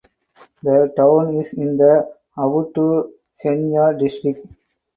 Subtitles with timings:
[0.63, 4.47] The town is in the Awutu Senya district.